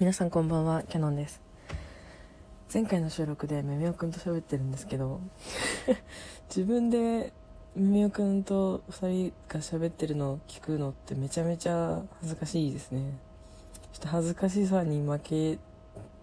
[0.00, 1.40] 皆さんこんばんはキャノンです。
[2.72, 5.20] 前回の収録でめめおくんと喋ってるんですけど
[6.48, 7.32] 自分で
[7.74, 13.10] めめおくんと2人が喋ってるのを聞くのってめちゃめちゃ恥ずかしいですね。
[13.92, 15.58] ちょっと恥ずかしさに負け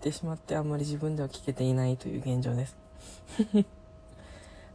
[0.00, 2.76] てしまってあんまり自分では聞けていないという現状です。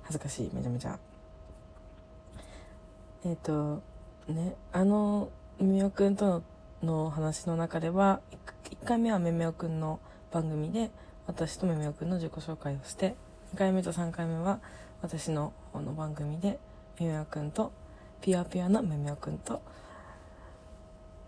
[0.04, 1.00] 恥ずかしいめちゃめちゃ。
[3.24, 3.82] えっ、ー、と
[4.28, 6.44] ねあのめめおくんとの
[6.84, 8.22] の話の中では
[8.72, 10.00] 1回目はめめおくんの
[10.32, 10.92] 番組で
[11.28, 13.16] 私とめめおくんの自己紹介をして
[13.54, 14.60] 2回目と3回目は
[15.02, 16.60] 私の方の番組で
[17.00, 17.72] めめおくんと
[18.22, 19.62] ピュアピュアなめめおくんと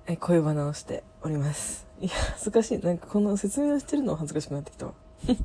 [0.08, 1.88] え恋バナをしております。
[2.00, 2.80] いや恥ずかしい。
[2.80, 4.94] なんかこの説明をしてるの恥ずかしくなってきたわ。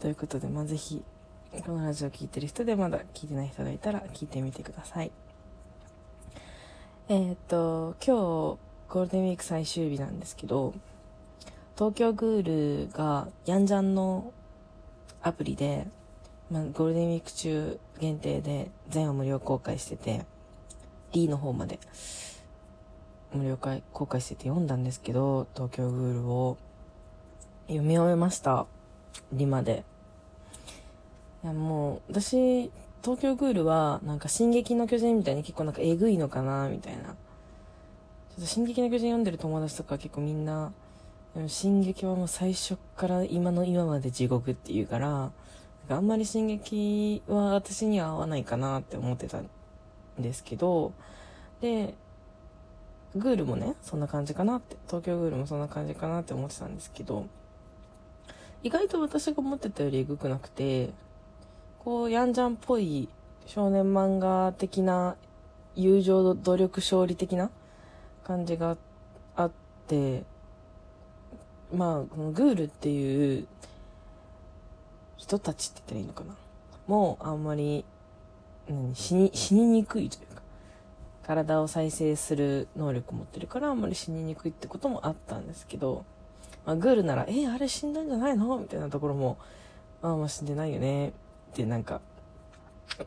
[0.00, 1.02] ということでまあぜひ
[1.66, 5.10] このラジオ聴いてる人でまだ聞いてない人がいたら聞いてみてください。
[7.06, 10.74] えー、っと、今日、ゴールデンウィーク最終日なんですけど、
[11.76, 14.32] 東京グールが、ヤンジャンの
[15.22, 15.86] アプリで、
[16.50, 20.24] まあ、ゴールデンウィーク中限定で全話無料公開してて、
[21.12, 21.78] D の方まで
[23.32, 23.58] 無料
[23.92, 26.56] 公開してて読んだんですけど、東京グールを
[27.66, 28.66] 読み終えました。
[29.32, 29.84] リマで。
[31.42, 32.70] いや、もう、私、
[33.02, 37.16] 東京グールは、なんか、進撃の巨人みたいに結構なんかえぐいのかな、みたいな。
[38.34, 40.72] ちょっと、進撃の巨人読んでる友達とか結構みんな、
[41.46, 45.30] 進撃はもう最初から今の今まで地獄って言うから、
[45.88, 49.48] あんまり進撃は私には合わないかなって思ってたん
[50.18, 50.92] ですけど、
[51.60, 51.94] で、
[53.14, 57.26] グールもね、そんな感じかなって、東京グールもそんな感じかなって思ってたんですけど、
[58.64, 60.90] 意外と私が思ってたよりえぐくなくて、
[61.84, 63.08] こう、ヤンジャンっぽい
[63.46, 65.14] 少年漫画的な
[65.76, 67.50] 友情努力勝利的な
[68.24, 68.76] 感じが
[69.36, 69.50] あっ
[69.86, 70.24] て、
[71.72, 73.46] まあ、このグールっていう
[75.16, 76.34] 人たちって言ったらいいのかな。
[76.86, 77.84] もうあんまり、
[78.68, 80.42] 何、死に、死ににくいというか、
[81.26, 86.04] 体を再生する能力を持ってるからあんまり死ににくいってこともあったんですけど、
[86.66, 89.38] まあ、グールなら、え、あれ死んだんじゃないのみたいなところも、
[90.02, 91.08] ああ、まあ死んでないよね。
[91.08, 91.12] っ
[91.54, 92.00] てなんか、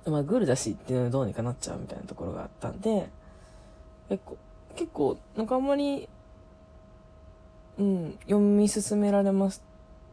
[0.06, 3.10] まあグールだしっていうのでどうにかなっちゃうみたいなところがあったんで、
[4.10, 4.38] 結構、
[4.78, 6.08] 結構、なんかあんまり、
[7.80, 9.60] うん、読み進められまし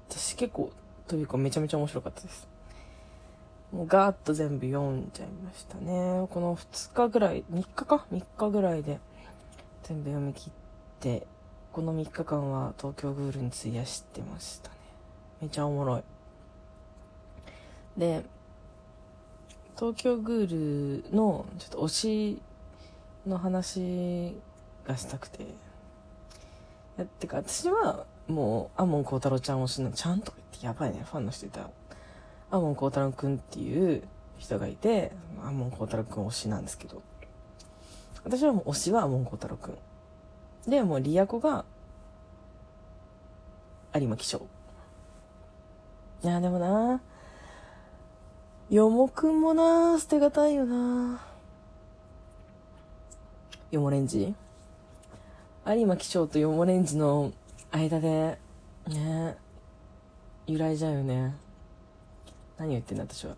[0.09, 0.73] たし、結構、
[1.07, 2.49] というかめちゃめちゃ面白かったです。
[3.73, 6.27] もうガーッと全部読んじゃいましたね。
[6.31, 9.01] この2日ぐらい、3日か ?3 日ぐらいで
[9.83, 10.53] 全部読み切っ
[11.01, 11.27] て、
[11.73, 14.77] この3日間は東京グールに費やしてましたね。
[15.43, 16.03] めちゃおもろい。
[17.99, 18.25] で、
[19.77, 22.43] 東京グールのちょっと推し
[23.27, 24.37] の話
[24.87, 25.47] がしたくて。
[26.97, 31.69] やってか、私はもう、アモン幸太郎ちゃん推しの、ちゃんとか言ってやばいね、ファンの人いた。
[32.51, 34.03] アモン幸太郎くんっていう
[34.39, 35.11] 人がいて、
[35.43, 37.03] アモン幸太郎くん推しなんですけど。
[38.23, 39.79] 私はもう推しはアモン幸太郎くん。
[40.71, 41.65] で、もうリアコが、
[43.95, 44.47] 有馬騎将。
[46.23, 47.01] いや、でもな
[48.71, 51.21] よもくんもな捨てがたいよな
[53.71, 54.35] よもレンジ？
[55.67, 57.33] 有馬騎将とよもレンジの
[57.71, 58.39] 間で、
[58.89, 59.37] ね
[60.47, 61.35] 揺らいじゃうよね。
[62.59, 63.35] 何言ってんだ私は。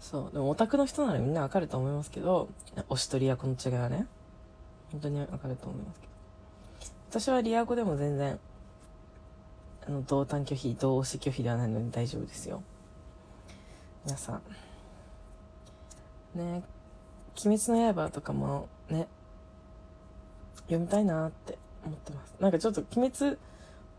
[0.00, 0.32] そう。
[0.32, 2.48] でもオタクの人ならみんなわかると思いますけど、
[2.88, 4.06] 推しとリアコの違いはね。
[4.90, 6.12] 本当にわかると思いますけど。
[7.20, 8.38] 私はリアコでも全然、
[9.86, 12.62] あの、同担拒否、同推し拒否ではないので大丈夫ですよ。
[14.04, 14.40] 皆さ
[16.34, 16.62] んね
[17.44, 19.06] 「鬼滅の刃」とかもね
[20.66, 22.34] 読みたいなって思ってます。
[22.40, 23.38] なんかちょっと鬼滅っ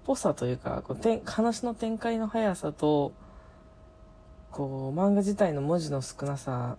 [0.06, 3.14] ぽさというかこう話の展開の速さと
[4.52, 6.78] こう漫画自体の文字の少なさ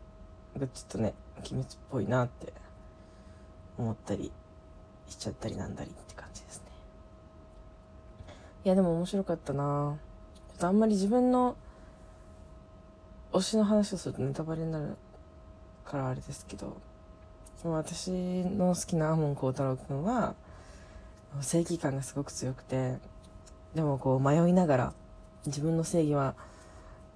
[0.57, 2.53] がちょっとね鬼滅っぽいなって
[3.79, 4.31] 思ったり
[5.09, 6.73] しちゃったりなんだりって感じですね。
[8.65, 9.97] いやでも面白かったな。
[10.51, 11.57] ちょっとあんまり自分の
[13.33, 14.97] 推しの話をするとネタバレになる
[15.85, 16.77] からあれですけど。
[17.65, 20.35] 私の好きなアモン幸太郎くんは
[21.41, 22.99] 正義感がすごく強くて
[23.75, 24.93] でもこう迷いながら
[25.47, 26.35] 自分の正義は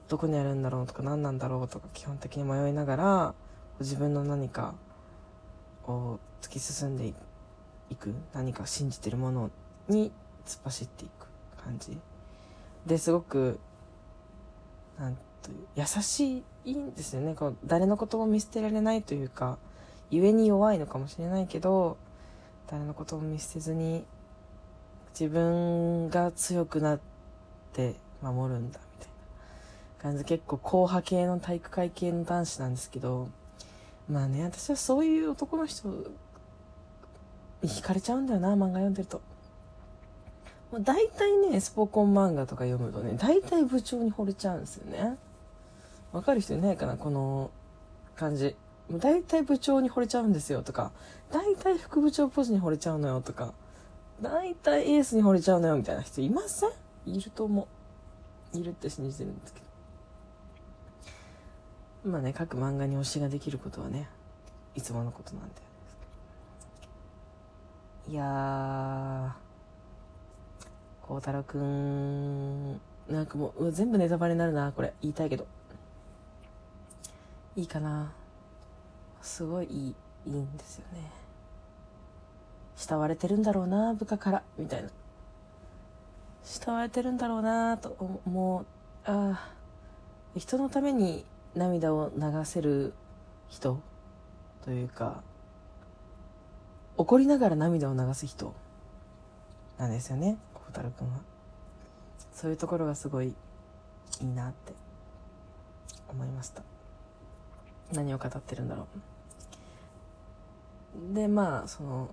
[0.08, 3.34] どこにあるんだろうとか何なんだろうとか基本的に迷いながら
[3.78, 4.74] 自分の何か
[5.86, 7.12] を突き進んで
[7.90, 9.50] いく何か信じてるもの
[9.88, 10.12] に
[10.46, 11.26] 突っ走っていく
[11.62, 11.98] 感じ。
[12.86, 13.60] ですごく
[14.98, 15.20] なんと
[15.76, 17.34] 優しいんですよね。
[17.34, 19.58] こう誰のことも見捨てられないというか
[20.10, 21.96] 故に弱いのかもしれないけど
[22.66, 24.04] 誰のことも見捨てずに
[25.18, 27.00] 自分が強くなっ
[27.72, 30.18] て守るんだみたいな感じ。
[30.18, 33.28] で結構硬派系の体育会系の男子なんですけど
[34.08, 35.88] まあね私はそういう男の人
[37.62, 39.20] に惹かれちゃうんだよな漫画読んでると。
[40.70, 45.16] もう大体ねスポコン漫画とか読むとね大体部長に惚れちゃうんですよね。
[46.12, 47.50] わかる人いないかなこの
[48.16, 48.54] 感じ。
[48.90, 50.92] 大体部長に惚れちゃうんですよとか
[51.30, 53.52] 大体副部長ポジに惚れちゃうのよとか
[54.22, 56.70] 大体エースに惚れちゃうのよみたいな人いません？
[57.06, 57.68] いると思
[58.54, 58.58] う。
[58.58, 59.60] いるって信じてるんですけ
[62.04, 62.10] ど。
[62.10, 64.08] まあね各漫画に推しができることはね
[64.74, 65.54] いつものことなんで。
[68.08, 72.72] いやー孝太郎くん
[73.08, 74.94] なんかもう全部ネタバレになるなこれ。
[75.02, 75.46] 言いたいけど。
[77.54, 78.12] いいかな。
[79.22, 79.94] すごいい
[80.26, 81.10] いんですよね。
[82.76, 84.42] 慕われてるんだろうな部下から。
[84.56, 84.88] みたいな。
[86.44, 88.66] 慕われてるんだろうなと思う。
[89.04, 89.52] ああ
[90.36, 91.24] 人のために
[91.54, 92.94] 涙を流せる
[93.48, 93.80] 人。
[94.64, 95.22] というか
[96.96, 98.54] 怒りながら涙を流す人。
[99.78, 101.20] なんですよね孝太郎君は。
[102.32, 103.34] そういうところがすごい
[104.20, 104.72] いいなって
[106.08, 106.62] 思いました。
[107.92, 108.86] 何を語ってるんだろ
[111.12, 111.14] う。
[111.14, 112.10] でまあその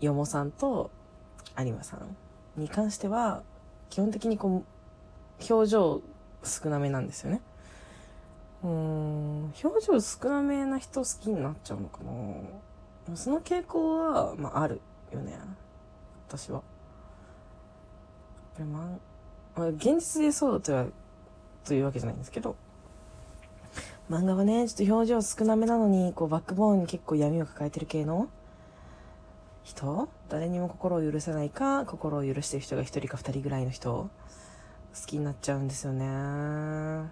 [0.00, 0.90] よもさんと
[1.58, 3.42] 有馬さんに関しては
[3.90, 6.02] 基本的にこう表情
[6.42, 7.40] 少なめなんですよね。
[8.64, 11.98] うん表情少なめな人好きになっちゃうのか
[13.08, 13.16] な。
[13.16, 14.80] その傾向は、まあ、ある
[15.12, 15.36] よね。
[16.28, 16.62] 私は。
[18.56, 18.98] でま
[19.56, 20.86] あ、現実でそうとは
[21.64, 22.56] というわけじゃないんですけど。
[24.12, 28.28] 漫画はねちょっと表情少なめなのにこうバックボーンに結構闇を抱えてる系の
[29.62, 30.06] 人？
[30.28, 34.10] 誰にも心を許さないか心を許してる人が1人か2人ぐらいの人好
[35.06, 37.08] きになっちゃうんですよね。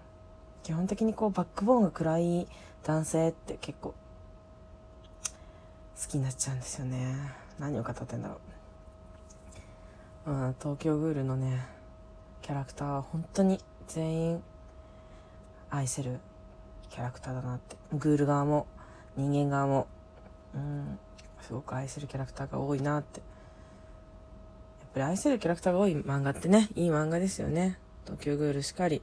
[0.61, 2.47] 基本的にこうバックボーンが暗い
[2.83, 3.95] 男性って結構
[5.99, 7.15] 好きになっちゃうんですよね。
[7.57, 8.37] 何を語ってんだろ
[10.27, 11.65] う、うん、東京グールのね
[12.43, 14.43] キャラクターは本当に全員
[15.71, 16.19] 愛せる
[16.91, 17.77] キャラクターだなって。
[17.93, 18.67] グール側も
[19.17, 19.87] 人間側も。
[20.53, 20.99] うん。
[21.41, 23.19] すごく愛せるキャラクターが多いなって。
[23.19, 23.25] や
[24.85, 27.79] っぱり愛せるキャラクターが多い漫画ってねいい漫画ですよね。
[28.03, 29.01] 東京グールしかり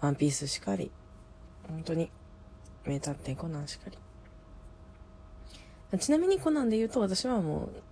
[0.00, 0.90] ワンピースしかり
[1.68, 2.10] 本当に
[2.84, 3.98] 名探偵コナンしかり。
[5.98, 7.82] ちなみにコナンで言うと私はもう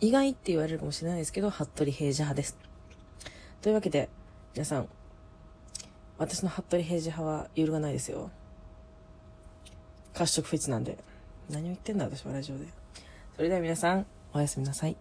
[0.00, 2.56] 意外って言われるかもしれないですけど服部平次派です。
[3.60, 4.08] というわけで
[4.54, 4.88] 皆さん
[6.18, 8.30] 私の服部平次派は揺るがないですよ。
[10.14, 10.96] 褐色フェチなんで。
[11.50, 12.64] 何を言ってんだ私はラジオで。
[13.36, 14.96] それでは皆さん、おやすみなさい。